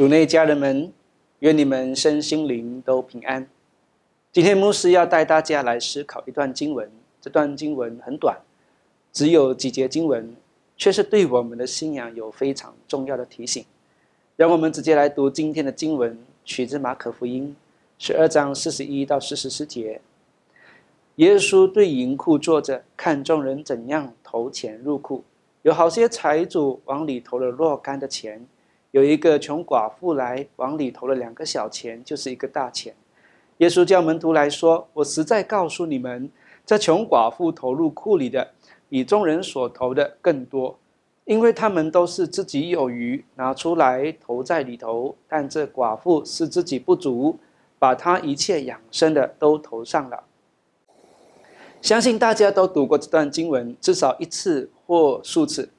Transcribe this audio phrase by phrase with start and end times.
[0.00, 0.90] 主内家人们，
[1.40, 3.46] 愿你们身心灵都平安。
[4.32, 6.90] 今天牧师要带大家来思考一段经文，
[7.20, 8.38] 这段经文很短，
[9.12, 10.34] 只有几节经文，
[10.78, 13.62] 却是对我们的信仰有非常重要的提醒。
[14.36, 17.54] 让我们直接来读今天的经文，取自马可福音
[17.98, 20.00] 十二章四十一到四十四节。
[21.16, 25.22] 耶稣对银库坐着，看众人怎样投钱入库，
[25.60, 28.46] 有好些财主往里投了若干的钱。
[28.92, 32.94] 有一个穷寡妇来往里投了两个小钱，就是一个大钱。
[33.58, 36.28] 耶稣叫门徒来说：“我实在告诉你们，
[36.66, 38.52] 这穷寡妇投入库里的，
[38.88, 40.78] 比众人所投的更多，
[41.24, 47.38] 因为他们都是自己有余，拿出来投在里头；但这寡妇是自己不足，
[47.78, 50.24] 把她一切养生的都投上了。”
[51.80, 55.70] 相信大家都读过这段经文，至少一次或数次。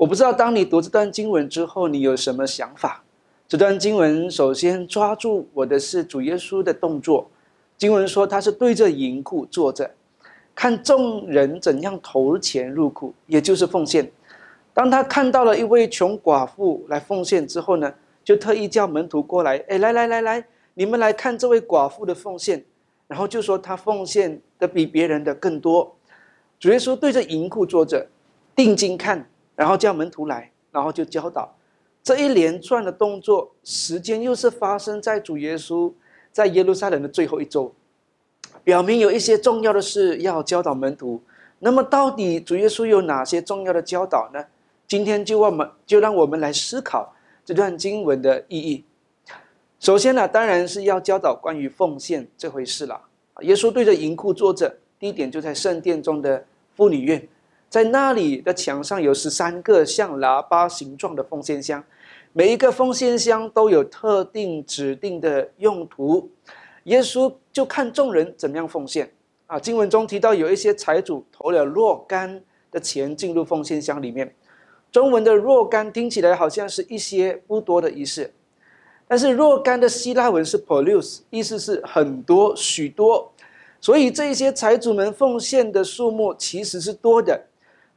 [0.00, 3.04] 我不知道，当你读这段经文之后，你有什么想法？
[3.46, 7.30] 这段经文首先抓住我的是主耶稣的动作。
[7.76, 9.90] 经文说他是对着银库坐着，
[10.54, 14.10] 看众人怎样投钱入库，也就是奉献。
[14.72, 17.92] 当他看到了一位穷寡妇来奉献之后呢，
[18.24, 22.64] 就特意叫门徒过来，哎，来来来来，你们来看这位寡妇的奉献。
[23.06, 25.94] 然后就说他奉献的比别人的更多。
[26.58, 28.06] 主耶稣对着银库坐着，
[28.56, 29.28] 定睛看。
[29.60, 31.54] 然后叫门徒来，然后就教导
[32.02, 35.92] 这一连串的动作，时间又是发生在主耶稣
[36.32, 37.70] 在耶路撒冷的最后一周，
[38.64, 41.22] 表明有一些重要的事要教导门徒。
[41.58, 44.42] 那么，到底主耶稣有哪些重要的教导呢？
[44.88, 48.82] 今天就我们就让我们来思考这段经文的意义。
[49.78, 52.98] 首先呢，当然是要教导关于奉献这回事了。
[53.42, 57.28] 耶稣对着银库坐着，地点就在圣殿中的妇女院。
[57.70, 61.82] 在那里的墙上有十三个像喇叭形状的奉献箱，
[62.32, 66.28] 每一个奉献箱都有特定指定的用途。
[66.84, 69.08] 耶稣就看众人怎么样奉献
[69.46, 69.56] 啊。
[69.60, 72.42] 经文中提到有一些财主投了若干
[72.72, 74.34] 的钱进入奉献箱里面，
[74.90, 78.32] 中文的若干听起来好像是一些不多的仪式，
[79.06, 83.30] 但是若干的希腊文是 “produce”，意思是很多许多，
[83.80, 87.40] 所以这些财主们奉献的数目其实是多的。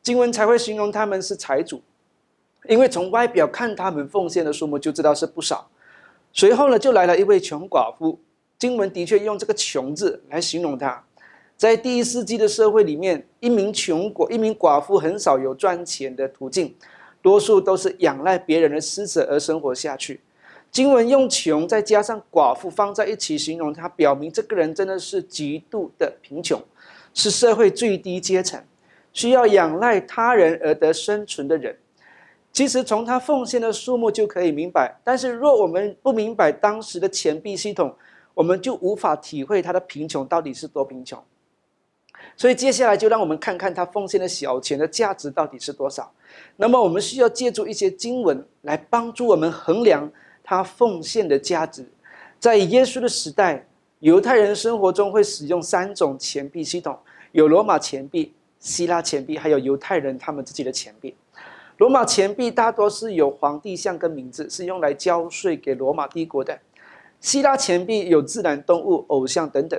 [0.04, 1.82] 经文才会形容他们是财主，
[2.68, 5.70] 因为从外表看他们奉献的数目就知道是不少。
[6.34, 8.20] 随后呢，就来了一位穷寡妇。
[8.60, 11.04] 经文的确用这个“穷”字来形容她。
[11.58, 16.74] 在第一世纪的社会里面，一名穷寡一名寡妇很少有赚钱的途径，
[17.22, 20.22] 多数都是仰赖别人的施舍而生活下去。
[20.72, 26.62] 经文用“穷”再加上“寡妇”放在一起形容她，表明这个人真的是极度的贫穷，
[27.14, 28.62] 是社会最低阶层。
[29.14, 31.78] 需要仰赖他人而得生存的人，
[32.52, 35.00] 其实从他奉献的数目就可以明白。
[35.04, 37.96] 但是若我们不明白当时的钱币系统，
[38.34, 41.24] 我们就无法体会他的贫穷到底是多贫穷。
[42.36, 46.12] 所以接下来就让我们看看他奉献的小钱的价值到底是多少。
[46.56, 50.10] 那么我们需要借助一些经文来帮助我们衡量
[50.44, 51.86] 他奉献的价值。
[52.40, 53.68] 在耶稣的时代，
[54.00, 56.98] 犹太人生活中会使用三种钱币系统，
[57.34, 58.34] 有罗马钱币。
[58.64, 61.14] 希腊钱币还有犹太人他们自己的钱币，
[61.80, 66.58] 罗马钱币大多是有皇帝像跟名字，是用来交税给罗马帝国的。
[67.20, 69.78] 希腊钱币有自然动物、偶像等等，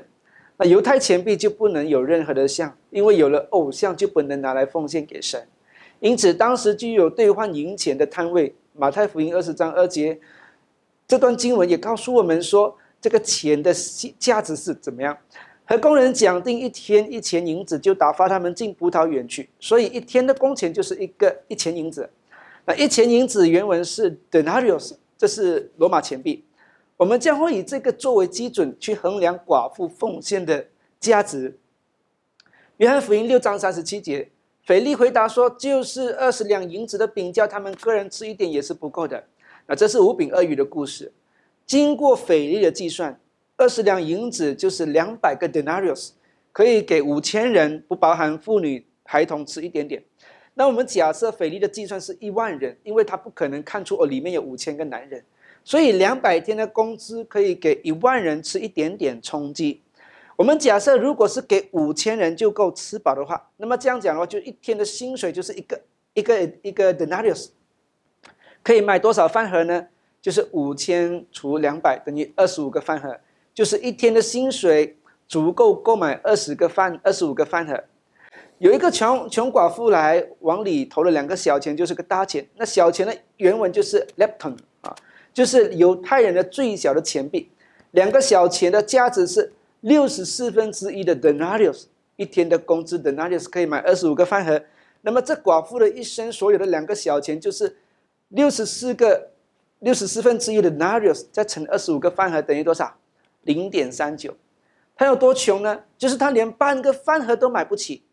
[0.58, 5.42] 那犹太钱币就不能有任何的像，因为有了偶像就不能拿来奉献给神。
[6.00, 8.54] 因此，当时就有兑换银钱的摊位。
[8.74, 10.20] 马太福音二十章二节，
[11.08, 13.72] 这段经文也告诉我们说，这个钱的
[14.18, 15.16] 价值是怎么样。
[15.66, 19.48] 和工人讲定一天一钱银子，就打发他们进葡萄园去。
[19.58, 22.10] 所以一天的工钱就是一个一钱银子。
[22.66, 26.44] 那一钱银子原文是 denarius，这是罗马钱币。
[26.98, 30.66] 我们将会以这个作为基准去衡量寡妇奉献的
[31.00, 31.58] 价值。
[32.76, 34.28] 约翰福音六章三十七节，
[34.64, 39.24] 腓力回答说：“就是二十两银子的饼，叫他们个人吃一点也是不够的。”
[39.66, 41.10] 那这是五饼二鱼的故事。
[41.64, 43.18] 经过腓力的计算。
[43.56, 46.10] 二十两银子就是两百个 denarius，
[46.50, 50.02] 可以给五千人，不包含妇女孩童吃一点点。
[50.54, 55.24] 那我们假设腓力的计算是一万人，因为他不可能看出哦里面有五千个男人，
[55.62, 59.82] 所以两百天的工资可以给一万人吃一点点充饥。
[60.36, 65.80] 我们假设如果是给五千人就够吃饱的话，那么这样讲的话，就一天的薪水就是一个
[66.14, 67.50] 一个一个 denarius，
[68.62, 69.86] 可以买多少饭盒呢？
[70.20, 73.16] 就是五千除两百等于二十五个饭盒。
[73.54, 74.98] 就是一天的薪水
[75.28, 77.82] 足够购买二十个饭，二十五个饭盒。
[78.58, 82.44] 有一个穷穷寡妇来往里投了两个小钱，就是个大钱。
[82.56, 84.94] 那小钱的原文就是 lepton 啊，
[85.32, 87.48] 就是犹太人的最小的钱币，
[87.92, 91.84] 两个小钱的价值是六十四分之一的 denarius，
[92.16, 94.60] 一天的工资 denarius 可以买二十五个饭盒。
[95.02, 97.76] 那么这寡妇的一生所有的两个小钱就是
[98.28, 99.30] 六十四个
[99.80, 102.96] 六十四分之一的 denarius，再乘二十五个饭盒等于多少？
[103.44, 104.36] 零点三九。
[104.96, 105.82] 他有多穷呢？
[105.98, 108.04] 就是他连半个饭盒都买不起。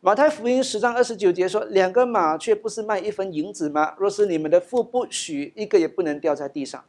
[0.00, 3.94] 马太福音十章二十九节说：“两个马却不是卖一分银子吗？
[3.98, 6.82] 若是你们的父不许，一个也不能掉在地上。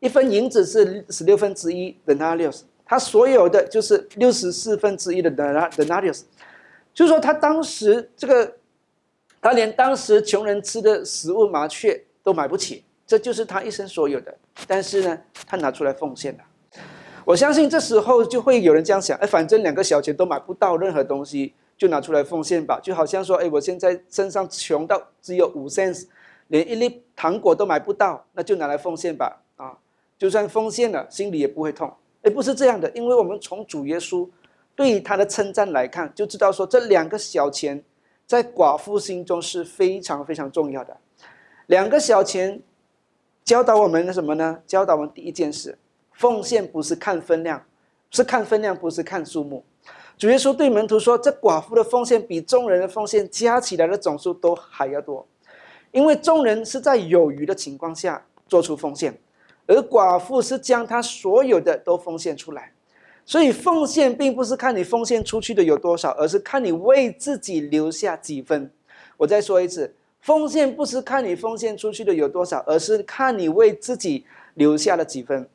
[0.00, 6.22] 一分银子是十六分之一的 denarius，他所有的就是六十四分之一的 denarius。
[6.94, 8.56] 就是说，他当时这个，
[9.42, 14.34] 他连当时穷人吃的食物麻雀都买不起，这就是他一生所有的。
[14.66, 16.40] 但是呢，他拿出来奉献了。
[17.28, 26.06] 我相信这时候就会有人这样想：哎，反正两个小钱都买不到任何东西。”就拿出来奉献吧，就好像说，哎，我现在身上穷到只有五 cents，
[26.48, 29.78] 连一粒糖果都买不到，那就拿来奉献吧，啊，
[30.18, 31.88] 就算奉献了，心里也不会痛。
[32.22, 34.28] 哎，不是这样的，因为我们从主耶稣
[34.74, 37.80] 对于他的称赞来看，就知道说这两个小钱
[38.26, 40.96] 在寡妇心中是非常非常重要的。
[41.66, 42.60] 两个小钱
[43.44, 44.58] 教导我们什么呢？
[44.66, 45.78] 教导我们第一件事，
[46.18, 47.64] 奉献不是看分量，
[48.10, 49.64] 是看分量，不是看数目。
[50.16, 55.24] 主耶稣对门徒说：“这寡妇的奉献比众人的奉献加起来的总数都还要多，
[55.92, 59.16] 因为众人是在有余的情况下做出奉献，
[59.68, 62.72] 而寡妇是将她所有的都奉献出来。
[63.24, 68.68] 所以奉献并不是看你奉献出去的有多少，而是看你为自己留下几分。
[69.16, 75.48] 我再说一次，奉献不是看你奉献出去的有多少，而是看你为自己留下了几分。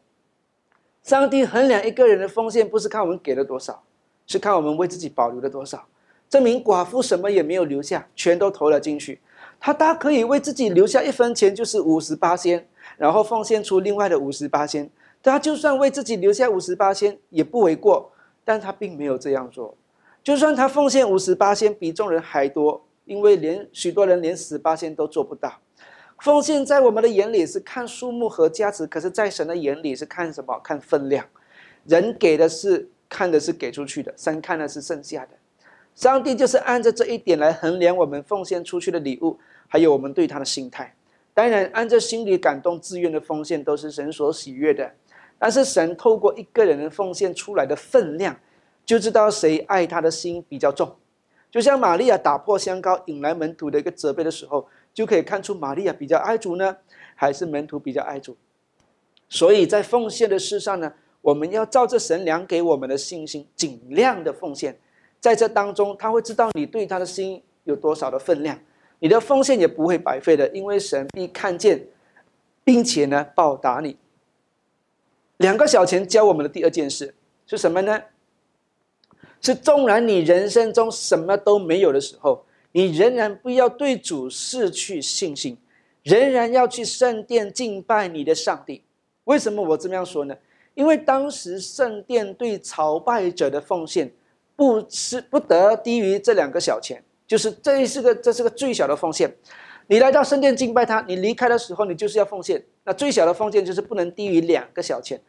[1.03, 3.83] 上帝衡量一个人的奉献，不是看我们给了多少。”
[4.25, 5.85] 是看我们为自己保留了多少。
[6.29, 9.19] 这名寡妇什么也没有留下，全都投了进去。
[9.59, 12.65] 她大可以为自己留下一分钱，就是五十八仙，
[12.97, 14.89] 然后奉献出另外的五十八仙。
[15.21, 18.11] 她就算为自己留下五十八仙，也不为过。
[18.45, 19.75] 但她并没有这样做。
[20.23, 25.59] 就算她奉献五十八仙，比众人还多，因为连许多人连十八仙都做不到。
[26.19, 30.59] 奉献在我们的眼里是看数目和价值，可是，在神的眼里是看什么？
[30.63, 31.25] 看分量。
[31.85, 32.89] 人给的是。
[33.09, 35.33] 看的是给出去的，神看的是剩下的。
[35.93, 39.37] 上帝就是按照这一点来衡量我们奉献出去的礼物，
[39.67, 40.91] 还有我们对他的心态。
[41.31, 44.91] 当然，按照心里感动、自愿的奉献都是神所喜悦的。
[45.37, 48.35] 但是，神透过一个人的奉献出来的分量，
[48.83, 50.95] 就知道谁爱他的心比较重。
[51.51, 56.77] 就像玛利亚打破香膏引来门徒的一个责备的时候，就可以看出玛利亚比较爱主呢，
[57.15, 58.37] 还是门徒比较爱主。
[59.29, 60.93] 所以在奉献的事上呢。
[61.23, 64.77] 我们要照着神量给我们的信心，尽量的奉献，
[65.21, 68.59] 在这当中，他会知道你对他的心有多少的分量，
[68.99, 71.87] 你的奉献也不会白费的，因为神必看见，
[72.65, 73.95] 并且呢报答你。
[75.37, 77.15] 两个小钱教我们的第二件事
[77.47, 78.01] 是什么呢？
[79.39, 82.43] 是纵然你人生中什么都没有的时候，
[82.73, 85.57] 你仍然不要对主失去信心，
[86.03, 88.83] 仍然要去圣殿敬拜你的上帝。
[89.23, 90.35] 为什么我这么样说呢？
[90.73, 94.11] 因为当时圣殿对朝拜者的奉献，
[94.55, 99.33] 不是不得低于这两个小钱，就是这是个这是个最小的奉献。
[99.85, 102.63] 你来到圣殿敬拜他，你离开的时候，你就是要奉献。
[102.85, 105.21] 那最小的奉献就是不能低于两个小钱，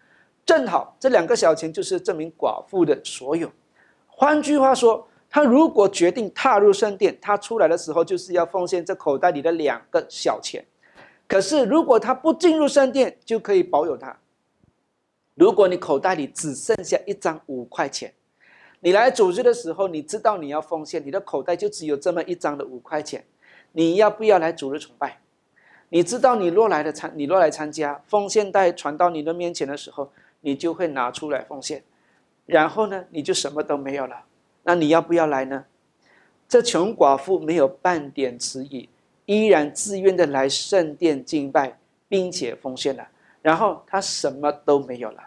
[0.47, 3.53] 正好这两个小钱就是这名寡妇的所有。
[4.07, 10.65] 换句话说，他如果决定踏入圣殿，他出来的时候就是要奉献这口袋里的两个小钱。
[11.27, 14.17] 可是如果他不进入圣殿，就可以保有它。
[15.35, 18.15] 如果你口袋里只剩下一张五块钱，
[18.79, 23.25] 你来组织的时候，你知道你要奉献，你的口袋就只有这么一张的五块钱，
[23.73, 25.19] 你要不要来组织崇拜？
[25.89, 30.13] 你知道你若来的参，你若来参加，奉献袋传到你的面前的时候，
[30.43, 31.83] 你就会拿出来奉献，
[32.47, 34.27] 然后呢，你就什么都没有了。
[34.65, 35.65] 那你要不要来呢？
[36.49, 38.89] 这穷寡妇没有半点迟疑，
[39.27, 41.79] 依然自愿的来圣殿敬拜，
[42.09, 43.09] 并且奉献了。
[43.41, 45.23] 然后他什么都没有了，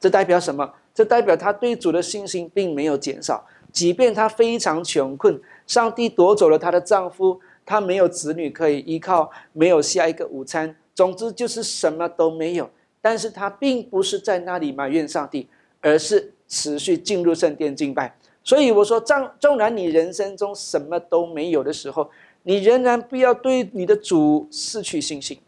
[0.00, 0.74] 这代表什么？
[0.94, 3.46] 这代表他对主的信心并没有减少。
[3.70, 12.68] 即便他非常穷困，上帝夺走了她的丈夫，她没有子女可以依靠，没有下一个午餐，总之就是什么都没有。
[13.00, 15.48] 但是她并不是在那里埋怨上帝，
[15.82, 18.16] 而是持续进入圣殿敬拜。
[18.48, 22.08] 所以我说，纵纵然你人生中什么都没有的时候，
[22.44, 25.38] 你仍然不要对你的主失去信心。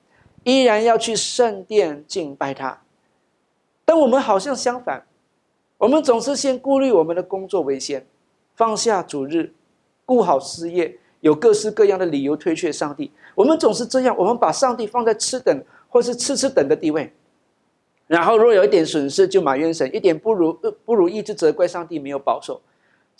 [0.44, 2.82] 依然要去圣殿敬拜他，
[3.86, 5.06] 但我们好像相反，
[5.78, 8.04] 我们总是先顾虑我们的工作为先，
[8.54, 9.54] 放下主日，
[10.04, 13.10] 顾好事业，有各式各样的理由推却上帝。
[13.34, 17.10] 我们总是这样，我们把上帝放在次等，或是次次等的地位。
[18.06, 20.52] 然后若有一点损失，就埋怨神；一点不如
[20.84, 22.60] 不如意，就责怪上帝没有保守。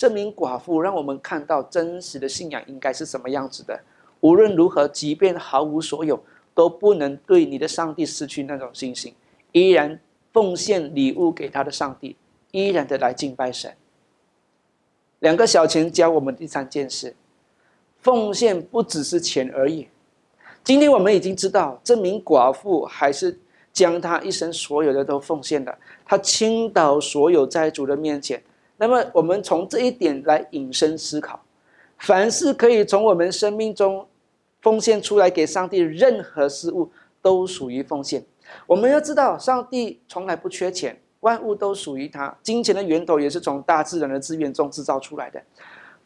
[0.00, 3.78] 这名寡妇让我们看到真实的信仰应该是什么样子的。
[4.20, 6.18] 无论如何，即便毫无所有，
[6.54, 9.14] 都不能对你的上帝失去那种信心，
[9.52, 10.00] 依然
[10.32, 12.16] 奉献礼物给他的上帝，
[12.50, 13.76] 依然的来敬拜神。
[15.18, 17.14] 两个小钱教我们第三件事：
[18.00, 19.86] 奉献不只是钱而已。
[20.64, 23.38] 今天我们已经知道，这名寡妇还是。
[23.72, 28.42] 将他一生所有的都奉献了，他倾倒所有在主的面前。
[28.80, 31.38] 那么，我们从这一点来引申思考：
[31.98, 34.06] 凡是可以从我们生命中
[34.62, 38.24] 奉献出来给上帝任何事物，都属于奉献。
[38.66, 42.34] 我们要知道，上帝从来不缺钱，万物都属于他。
[42.42, 45.42] 金钱的源头也是从大自然的资源中制造出来的。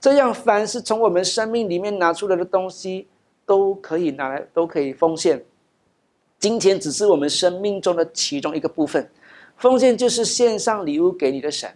[0.00, 3.06] 这样，凡是从我们生命里面拿出来的东西，
[3.46, 5.44] 都可以拿来，都可以奉献。
[6.40, 9.08] 金钱只是我们生命中的其中一个部分，
[9.58, 11.72] 奉献就是献上礼物给你的神。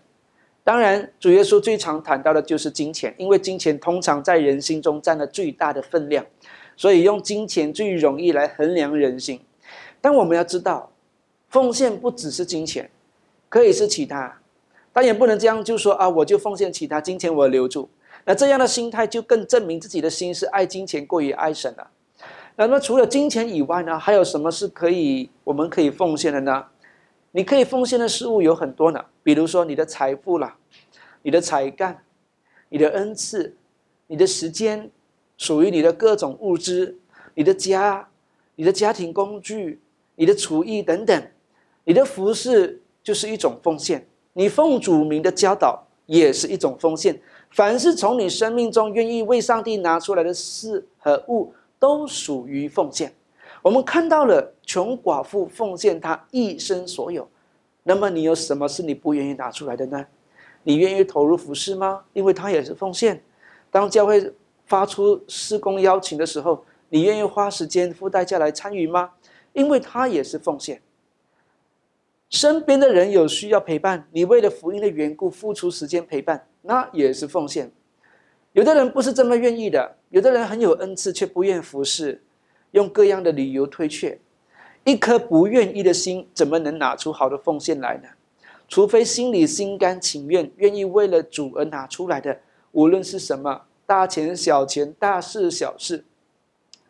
[0.69, 6.27] 当然，主耶稣最常谈到的就是金钱，因为金钱通常在人心中占了最大的分量，
[6.77, 9.41] 所以用金钱最容易来衡量人心。
[10.03, 10.93] 但我们要知道，
[11.49, 12.91] 奉献不只是金钱，
[13.49, 14.41] 可以是其他，
[14.93, 17.89] 但也不能这样就说啊，我就奉献其他，金钱我留住。
[18.27, 21.89] 那这样的心态就更证明自己的心是爱金钱过于爱神了。
[22.57, 26.67] 那么除了金钱以外呢，还有什么是可以我们可以奉献的呢？
[27.33, 30.57] 你可以奉献的事物有很多呢，比如说你的财富啦，
[31.23, 32.03] 你的才干，
[32.69, 33.57] 你的恩赐，
[34.07, 34.91] 你的时间，
[35.37, 36.99] 属于你的各种物资，
[37.35, 38.09] 你的家，
[38.57, 39.81] 你的家庭工具，
[40.17, 41.31] 你的厨艺等等，
[41.85, 44.07] 你的服饰就是一种奉献。
[44.33, 47.21] 你奉主名的教导也是一种奉献。
[47.51, 51.53] 凡是从你生命中愿意为上帝拿出来的事和物。
[51.81, 53.15] 都属于奉献。
[53.63, 57.29] 我们看到了穷寡妇奉献她一生所有，
[57.83, 60.07] 那么你有什么是你不愿意拿出来的呢？
[60.65, 62.05] 你愿意投入服饰吗？
[62.13, 63.23] 因为他也是奉献。
[63.71, 64.35] 当教会
[64.67, 69.13] 发出施工邀请的时候，你愿意花时间付代价来参与吗？
[69.55, 70.83] 因为他也是奉献。
[72.29, 77.73] 身边的人有需要陪伴，你为了福音的缘故付出时间陪伴，那也是奉献。
[78.53, 82.23] 有的人不是这么愿意的，有的人很有恩赐却不愿服侍，
[82.73, 84.19] 用各样的理由推却。
[84.85, 88.09] 一颗不愿意的心，怎么能拿出好的奉献来呢？
[88.69, 92.39] 除非心里心甘情愿，愿意为了主而拿出来的，
[92.73, 96.05] 无论是什么大钱小钱、大事小事、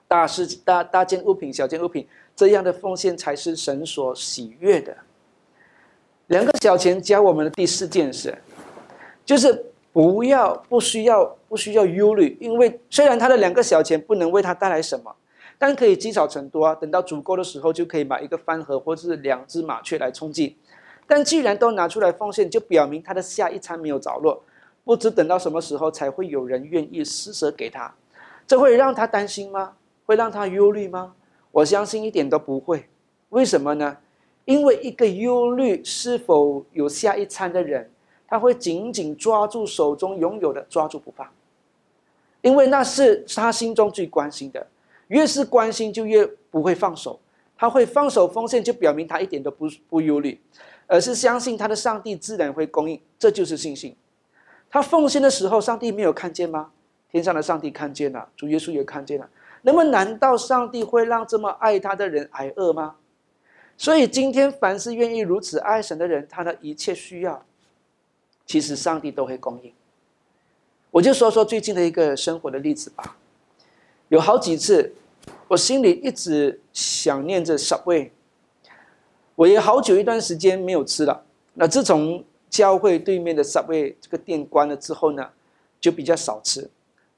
[0.06, 2.06] 大事大大件物品、小件物品，
[2.36, 4.96] 这样的奉献才是神所喜悦的。
[6.28, 8.36] 两个小钱教我们的第四件事，
[9.24, 9.64] 就是。
[9.90, 15.12] 不要，不需要，不需要忧虑，因为虽然他的两个小钱不能为他带来什么，
[15.58, 16.74] 但可以积少成多啊。
[16.74, 20.56] 等到足够的时候，就可以买一个饭盒或者是两只麻雀来充饥。
[21.06, 24.42] 但既然都拿出来奉献，就表明他的下一餐没有着落，
[24.84, 27.92] 不知等到什么时候才会有人愿意施舍给他。
[28.46, 29.74] 这会让他担心吗？
[30.06, 31.14] 会让他忧虑吗？
[31.50, 32.88] 我相信一点都不会。
[33.30, 33.98] 为什么呢？
[34.44, 37.90] 因为一个忧虑是否有下一餐的人。
[38.30, 41.26] 他会紧紧抓住手中拥有的，抓住不放，
[42.42, 44.66] 因为那是他心中最关心的。
[45.08, 47.20] 越是关心，就越不会放手。
[47.56, 50.40] 他会放手奉献，就表明他一点都不不忧虑，
[50.86, 53.00] 而是相信他的上帝自然会供应。
[53.18, 53.96] 这就是信心。
[54.70, 56.70] 他奉献的时候，上帝没有看见吗？
[57.10, 59.28] 天上的上帝看见了，主耶稣也看见了。
[59.62, 62.96] 那么，难道上帝会让这么爱他的人挨饿吗？
[63.76, 67.44] 所以，今天凡是愿意如此爱神的人，他的一切需要。
[68.46, 69.72] 其实上帝都会供应。
[70.90, 73.16] 我就说说最近的一个生活的例子吧。
[74.08, 74.94] 有好几次，
[75.48, 78.10] 我心里一直想念着 Subway。
[79.34, 81.24] 我也好久一段时间没有吃了。
[81.54, 85.28] 那自从教会对面的 Subway 这个店关了之后呢，
[85.80, 86.68] 就比较少吃。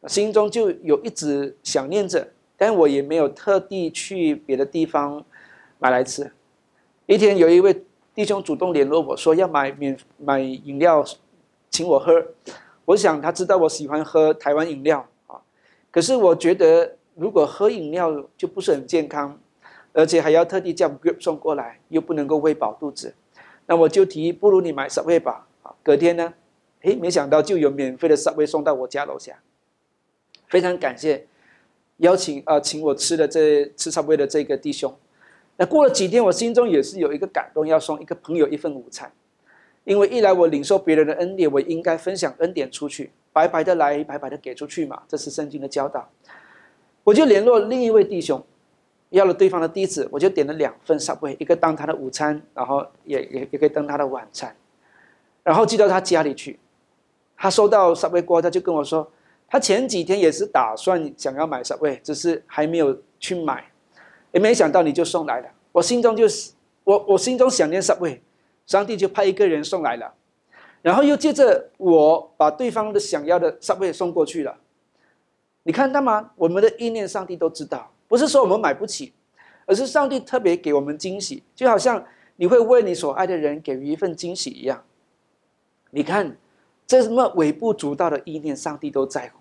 [0.06, 5.24] 心中就有一直想念着，但我也没有特地去别的地方
[5.78, 6.32] 买来吃。
[7.06, 7.84] 一天，有一位。
[8.12, 11.02] 弟兄主动联络我说要买免买饮料，
[11.70, 12.12] 请我喝。
[12.84, 15.08] 我想他知道我喜欢喝台湾饮料，
[15.90, 19.38] 可是我觉得如果喝饮料就不是很健康，
[19.92, 23.14] 而且还要特地叫 Grip 送过来，又不能够喂饱肚子，
[23.66, 25.46] 那我就提议不如你买 Subway 吧。
[25.82, 26.34] 隔天呢，
[26.82, 29.40] 诶，没想到就有免费的 Subway 送到我家楼下，
[30.48, 31.26] 非常感谢
[31.98, 34.96] 邀请啊，请我吃的这吃 Subway 的这个弟兄。
[35.56, 39.12] 那过了几天，我心中也是有一个感动，要送一个朋友一份午餐，
[39.84, 46.08] 因为一来我领受别人的恩典，我应该分享恩典出去，白白的来，白白的给出去嘛，这是圣经的教导。
[47.04, 48.44] 我就联络另一位弟兄，
[49.10, 54.54] 要了对方的地址，我就点了两份 Subway，一个当他的午餐，然后也也也可以当他的晚餐，
[55.42, 56.58] 然后寄到他家里去。
[57.36, 59.10] 他收到 Subway 过，他就跟我说，
[59.48, 63.64] 他前几天也是打算想要买 Subway，只是还没有去买，
[64.32, 65.48] 也没想到你就送来了。
[65.72, 66.52] 我心中就是
[66.84, 68.20] 我我心中想念 Subway，
[68.66, 70.12] 上帝就派一个人送来了，
[70.82, 74.56] 然后又接着我把对方的想要的 Subway 送过去了。
[75.62, 76.30] 你看到吗？
[76.36, 77.90] 我们的意念，上帝都知道。
[78.08, 79.12] 不是说我们买不起，
[79.66, 82.04] 而是上帝特别给我们惊喜，就好像
[82.36, 84.82] 你会为你所爱的人给予一份惊喜一样。
[85.90, 86.36] 你看，
[86.86, 89.40] 这什么微不足道的意念，上帝都在乎。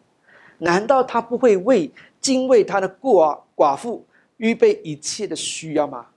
[0.60, 4.06] 难道他不会为敬畏他的寡寡妇
[4.38, 6.08] 预备一切的需要吗？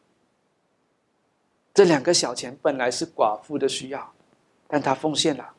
[1.73, 4.12] 这两个小钱本来是寡妇的需要，
[4.73, 5.51] 但他奉献了。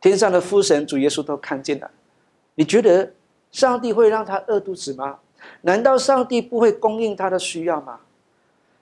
[0.00, 1.90] 天上的父神主耶稣都看见了。
[2.54, 3.12] 你觉得
[3.50, 5.18] 上帝会让他饿肚子吗？
[5.62, 7.98] 难道上帝不会供应他的需要吗？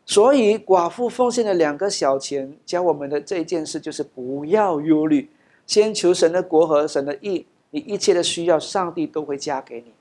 [0.04, 5.30] 所以寡妇奉献的两个小钱，教我们的这一件事就是不要忧虑，
[5.66, 9.92] 先求神的国和神的义，你一切的需要，上帝都会加给你。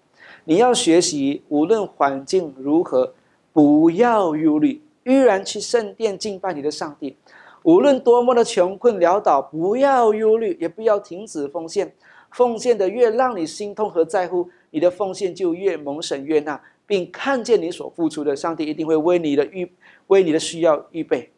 [0.43, 3.13] 你要学习，无论环境如何，
[3.53, 7.15] 不要忧虑，依然去圣殿敬拜你的上帝。
[7.63, 11.93] 无论多么的穷困潦倒，不要忧虑，也不要停止奉献。
[12.31, 14.49] 奉献的越让你心痛和在乎。
[14.71, 19.71] 你的奉献就越蒙神悦纳，并看见你所付出的，上帝一定会为你的预
[20.07, 21.31] 为你的需要预备。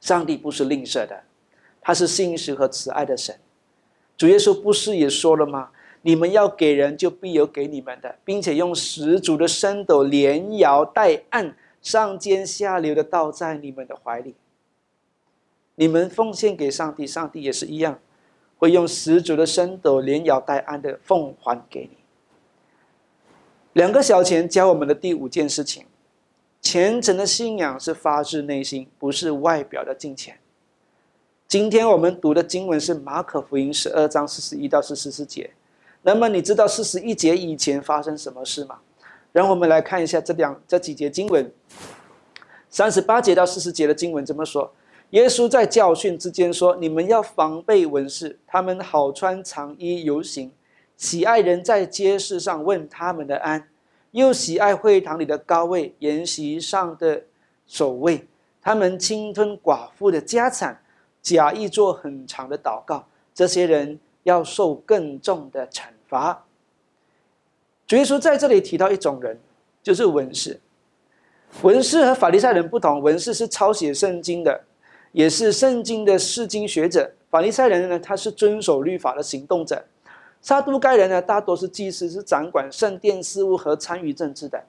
[0.00, 1.22] 上帝不是吝啬的，
[1.80, 3.34] 他是信实和慈爱的神。
[4.16, 5.70] 主耶稣不是也说了吗？
[6.00, 14.34] 你们要给人，就必有给你们的，并且用十足的升斗连摇带按，上尖下流的倒在你们的怀里。
[15.76, 17.98] 你们奉献给上帝，上帝也是一样，
[18.58, 21.96] 会用十足的升斗连摇带按的奉还给你。
[23.72, 25.84] 两个小钱教我们的第五件事情：
[26.60, 30.38] 虔诚的信仰是发自内心，不是外表的金钱。
[31.48, 35.50] 今天我们读的经文是马可福音十二章四十一到四十四节。
[36.02, 38.78] 那么你知道四十一节以前发生什么事吗？
[39.32, 41.52] 让我们来看一下这两这几节经文。
[42.70, 44.72] 三十八节到四十节的经文怎么说？
[45.10, 50.50] 耶稣在教训之间说：“你们要防备文士，他们好穿长衣游行。”
[50.96, 53.68] 喜爱人在街市上问他们的安，
[54.12, 57.24] 又喜爱会堂里的高位、筵席上的
[57.66, 58.26] 守卫。
[58.62, 60.82] 他们侵吞寡妇的家产，
[61.20, 63.06] 假意做很长的祷告。
[63.34, 66.44] 这些人要受更重的惩罚。
[67.86, 69.38] 主耶稣在这里提到一种人，
[69.82, 70.60] 就是文士。
[71.62, 74.64] 文士和法利赛人不同，文士是抄写圣经的，
[75.14, 77.08] 也是圣经的释经学者。
[77.30, 79.84] 法利赛人呢，他是遵守律法的行动者。
[80.42, 84.60] 撒都该人呢，大多是祭司，是掌管圣殿事务和参与政治的。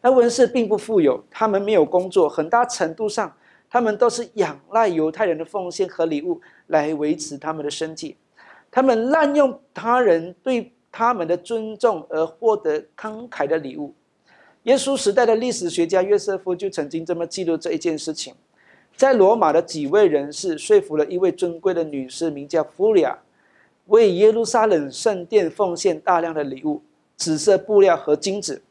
[0.00, 3.30] 那文士并不富有，他们没有工作，很大程度上，
[3.68, 8.16] 他们都是仰赖犹太人的奉献和礼物来维持他们的生计。
[8.70, 13.94] 他们滥用他人对他们的尊重而获得慷慨的礼物。
[14.62, 18.34] 耶稣时代的历史学家约瑟夫就曾经这么记录这一件事情：
[19.02, 23.18] 在罗马的几位人士说服了一位尊贵的女士，名叫弗里亚。
[23.86, 26.80] 为耶路撒冷圣殿奉献大量的礼物，
[27.16, 28.62] 紫色布料和金子。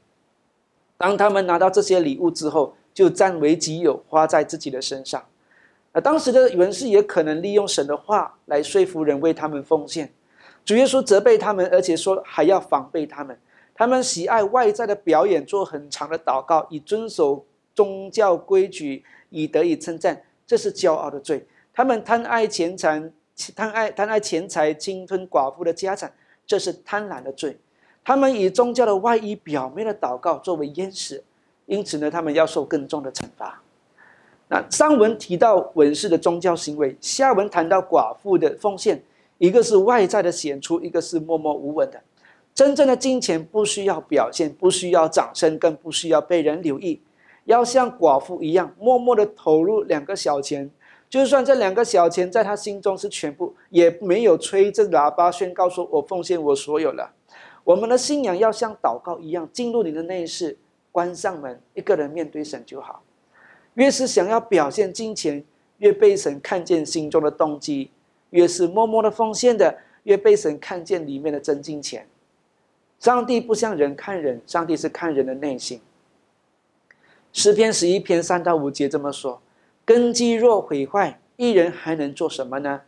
[0.98, 5.22] 当他们拿到这些礼物之后，就占为己有，花在自己的身上。
[5.92, 10.14] 而当时的文士也可能利用神的话来说服人为他们奉献。
[10.64, 13.38] 主耶稣责备他们，而且说还要防备他们。
[13.76, 20.24] 他们喜爱外在的表演，做很长的祷告，以遵守宗教规矩，以得以称赞。
[20.46, 21.46] 这是骄傲的罪。
[21.74, 23.12] 他们贪爱钱财。
[23.56, 26.14] 贪爱贪爱钱财，侵吞寡妇的家产，
[26.46, 27.58] 这是贪婪的罪。
[28.04, 31.24] 他们以宗教的外衣、表面的祷告作为掩饰，
[31.66, 33.64] 因此呢，他们要受更重的惩罚。
[34.50, 39.02] 那上文提到文士的宗教行为，下文谈到寡妇的奉献，
[39.40, 42.00] 一个是外在的显出，一个是默默无闻的。
[42.54, 47.02] 真正的金钱不需要表现，不需要掌声，更不需要被人留意，
[47.46, 50.70] 要像寡妇一样，默默的投入两个小钱。
[51.10, 57.14] 就算这两个小钱在他心中是全部，也没有吹着喇叭宣告说：“我奉献我所有了。”
[57.66, 60.58] 我们的信仰要像祷告一样，进入你的内室，
[60.92, 63.04] 关上门，一个人面对神就好。
[63.74, 65.44] 越是想要表现金钱，
[65.80, 67.92] 越被神看见心中的动机；
[68.30, 72.08] 越是默默的奉献的，越被神看见里面的真金钱。
[73.00, 75.82] 上帝不像人看人，上帝是看人的内心。
[77.34, 79.42] 诗篇十一篇三到五节这么说。
[79.86, 82.82] 根基若毁坏，一人还能做什么呢？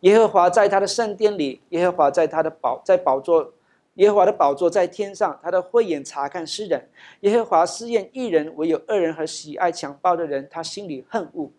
[0.00, 3.52] 耶和华在他的圣殿里，耶和华在他的宝在宝座
[3.94, 6.88] 耶和华的宝座在天上，他的慧眼察看世人。
[7.20, 11.50] 耶和华试验一人，唯有恶人和喜爱强暴的人，他心里恨恶。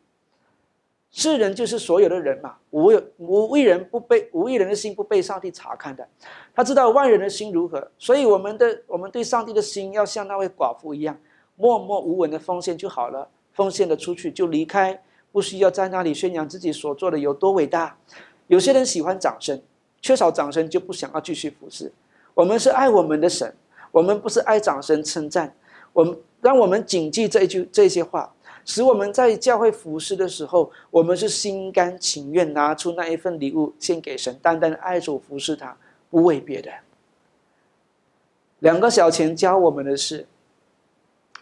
[1.12, 6.08] 世人就是所有的人嘛，无有无一人不被无一人的心不被上帝查看的。
[6.56, 11.20] 他知道万人的心如何，所以我们的我们对上帝的心要像那位寡妇一样，
[11.62, 15.00] 默默无闻的奉献就好了，奉献的出去就离开，
[15.32, 17.95] 不需要在那里宣扬自己所做的有多伟大。
[18.47, 19.62] 有些人喜欢掌声，
[20.02, 21.91] 缺少掌声就不想要继续服侍。
[22.34, 23.54] 我们是爱我们的神，
[23.91, 25.54] 我们不是爱掌声称赞。
[25.93, 28.34] 我们让我们谨记这一句这些话。
[28.65, 35.78] 使我们在教会服侍的时候，我们是心甘情愿拿出那一份礼物献给神，单单的爱主服侍他，
[36.10, 36.71] 不为别的。
[38.60, 40.28] 两个小钱教我们的是：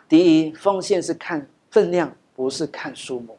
[0.10, 3.38] 第一，奉献是看分量，不是看数目。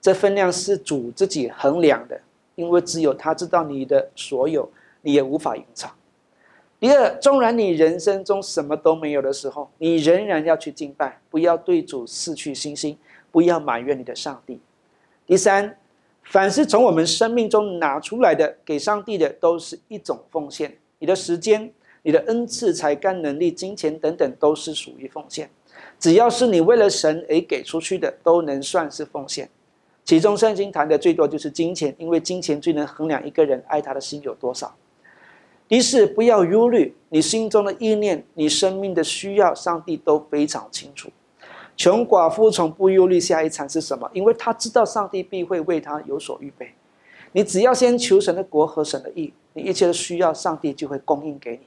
[0.00, 2.18] 这分量是主自己衡量的，
[2.54, 4.68] 因为只有他知道你的所有，
[5.02, 5.94] 你也无法隐藏。
[6.80, 12.96] 第二，纵然你人生中什么都没有的时候，你仍然要去敬拜，不要对主失去信心，
[13.30, 14.58] 不要埋怨你的上帝。
[15.26, 15.76] 第三，
[16.24, 20.76] 凡是从我们生命中拿出来的给上帝的，都是一种奉献。
[20.98, 21.70] 你的时间、
[22.02, 25.48] 你的恩赐、才干、能力、金钱等等，都是属于奉献。
[26.02, 29.48] 只要是你为了神而给出去的，都能算是奉献。
[30.04, 34.74] 其中圣经谈的最多就是金钱，因为金钱最能衡量一个人爱他的心有多少。
[35.68, 41.08] 一是不要忧虑你心中的意念，你生命的需要，上帝都非常清楚。
[41.76, 46.72] 穷寡妇从不忧虑下一餐是什么，因为他知道上帝必会为他有所预备。
[47.30, 51.60] 你只要先求神的国和神的义，你一切的需要，上帝就会供应给你。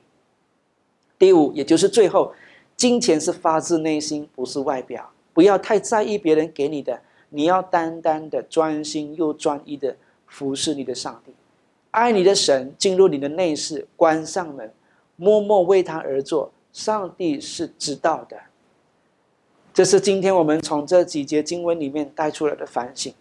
[1.17, 2.33] 第五，也就是最后，
[2.75, 5.09] 金钱是发自内心，不是外表。
[5.33, 9.95] 不要太在意别人给你的，你要单单的专心又专一的
[10.27, 11.33] 服侍你的上帝。
[11.91, 14.73] 爱你的神进入你的内室，关上门，
[15.15, 16.51] 默默为他而做。
[16.73, 18.37] 上帝是知道的。
[19.73, 23.13] 这是今天我们从这几节经文里面带出来的反省，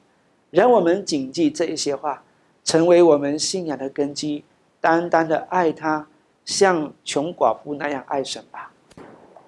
[0.50, 2.24] 让我们谨记这一些话，
[2.64, 4.44] 成为我们信仰的根基。
[4.80, 6.08] 单单的爱他，
[6.44, 8.72] 像穷寡妇那样爱神吧。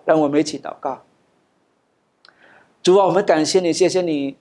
[0.07, 1.03] 让我们一起祷告。
[2.83, 4.37] 主啊，我们感谢你，谢谢你，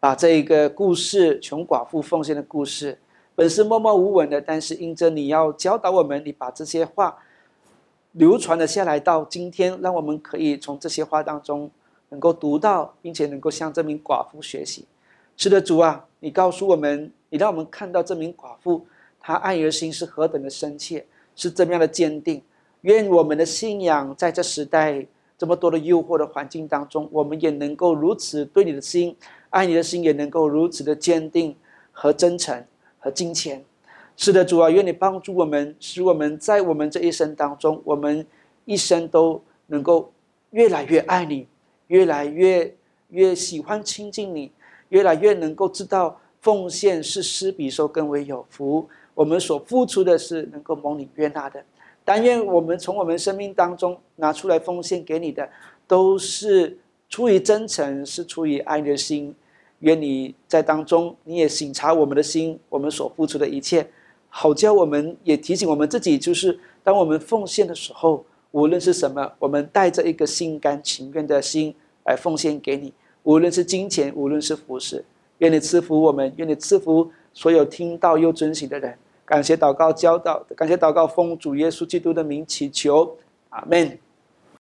[0.00, 2.98] 把这一个故事——穷寡妇奉献的故事。
[3.34, 7.18] 本是默默无闻的，但是因着你要教导我们，你把这些话
[8.12, 11.70] 流传了下来，到今天，让我们可以从这些话当中
[12.08, 14.86] 能够读到，并且能够向这名寡妇学习。
[15.36, 18.86] 是的，主啊，你告诉我们，你让我们看到这名寡妇，
[19.20, 21.04] 她爱的心是何等的深切，
[21.34, 22.42] 是怎么样的坚定。
[22.82, 29.16] 愿我们的信仰在这时代这么多的诱惑的环境当中，我们也能够如此对你的心，
[29.50, 31.56] 爱你的心也能够如此的坚定
[31.92, 32.64] 和真诚。
[32.98, 33.64] 和金钱，
[34.16, 38.26] 是的，主啊，愿你帮助我们，使我们在我们这一生当中，我们
[38.64, 40.10] 一生都能够
[40.50, 41.46] 越来越爱你，
[41.86, 42.74] 越来越
[43.10, 44.50] 越喜欢亲近你，
[44.88, 48.88] 越来越能够知道奉献是施比受更为有福。
[49.14, 51.62] 我们所付出的是能够蒙你悦纳的。
[52.06, 55.48] 但愿我们从我们生命当中拿出来奉献给你的，
[55.88, 59.34] 都是出于真诚，是出于爱的心。
[59.80, 63.84] 愿你在当中，你也省察我们的心，我们所付出的一切，
[64.28, 72.92] 好叫我们也提醒我们自己，就是当我们奉献的时候，无论是什么，我们带着一个心甘情愿的心来奉献给你。
[73.24, 75.04] 无论是金钱，无论是服饰，
[75.38, 78.96] 愿你赐福我们，愿你赐福所有听到又遵行的人。
[79.26, 83.18] 感谢祷告教导，感谢祷告奉主耶稣基督的名祈求，
[83.50, 83.98] 阿门。